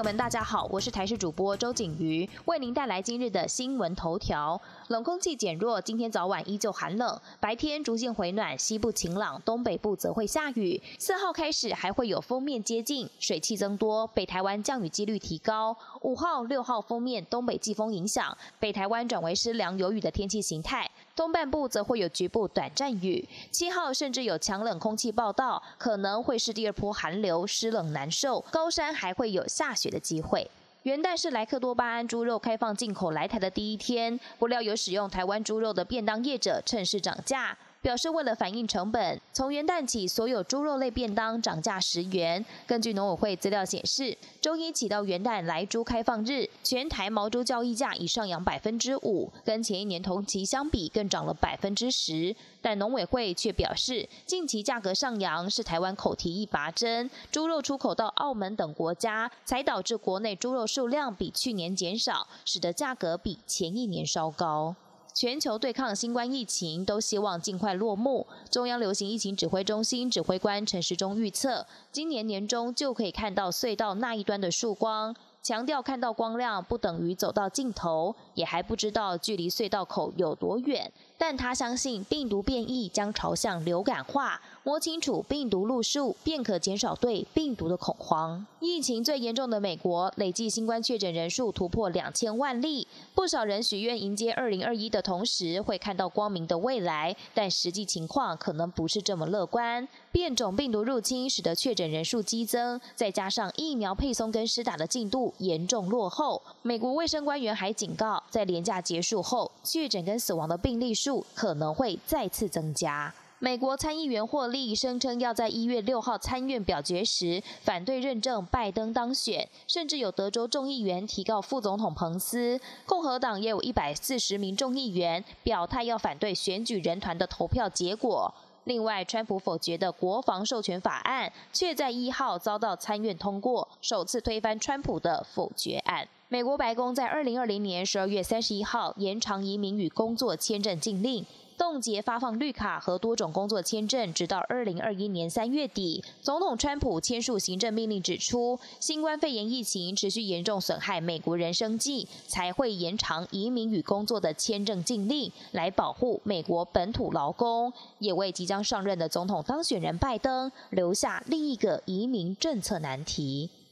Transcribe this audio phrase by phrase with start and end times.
[0.00, 4.58] 朋友们，大家好，我是台视主播周景瑜，为您带来今日的新闻头条。
[4.88, 10.80] 冷空气减弱，今天早晚依旧寒冷，白天逐渐回暖，西部晴朗，东北部则会下雨。
[10.98, 15.76] 四号开始还会有锋面接近，水汽增多，北台湾降雨几率提高。
[16.00, 20.90] 五号、六号锋面东北季风影响，北台湾转为湿凉有雨的天气形态，
[21.20, 23.28] 东半部则会有局部短暂雨。
[23.50, 30.50] 七号甚至有强冷空气报道，可能会是第二波寒流，湿冷难受，高山还会有下雪的机会。
[30.84, 37.54] 元旦是莱克多巴胺猪肉开放进口来台的第一天，不料有使用台湾猪肉的便当业者趁势涨价。
[37.82, 42.44] 表示为了反映成本，从元旦起，所有猪肉类便当涨价十元。
[42.66, 52.36] 根据农委会资料显示，周一起到元旦来猪开放日，全台毛猪交易价已上扬百分之五，跟前一年同期相比更涨了百分之十。
[52.60, 64.76] 但农委会却表示，近期价格上扬是台湾口蹄疫拔针，猪肉出口到澳门等国家，才导致国内猪肉数量比去年减少，使得价格比前一年稍高。
[65.20, 68.26] 全球对抗新冠疫情都希望尽快落幕。
[68.50, 75.14] 中央流行疫情指挥中心指挥官陈时中预测，今年年中就可以看到隧道那一端的曙光。
[75.42, 80.90] 强调看到光亮不等于走到尽头，也还不知道距离隧道口有多远。
[81.16, 88.46] 但他相信病毒变异将朝向流感化，摸清楚病毒路数，便可减少对病毒的恐慌。
[88.60, 99.86] 疫情最严重的美国，累计新冠确诊人数突破两千万例，不少人许愿迎接二零二一的同时会看到光明的未来，但实际情况可能不是这么乐观。
[100.12, 111.24] 变种病毒入侵使得确诊人数激增，再加上疫苗配送跟施打的进度严重落后，美国卫生官员还警告，在连假结束后，确诊跟死亡的病例数。
[111.34, 113.14] 可能会再次增加。
[113.42, 122.60] 美国参议员霍利声称要在一月六号参院表决时反对认证拜登当选，甚至有德州众议员提告副总统彭斯。
[122.84, 128.30] 共和党也有一百四十名众议员表态要反对选举人团的投票结果。
[128.64, 136.06] 另外，川普否决的国防授权法案却在一号遭到参院通过，首次推翻川普的否决案。
[136.28, 141.24] 美国白宫在二零二零年十二月三十一号延长移民与工作签证禁令，
[141.60, 146.02] 冻结发放绿卡和多种工作签证，直到二零二一年三月底。
[146.22, 163.50] 总统川普签署行政命令，指出新冠肺炎疫情持续严重损害美国人生计，才会延长移民与工作的签证禁令，来保护美国本土劳工，也为即将上任的总统当选人拜登留下另一个移民政策难题。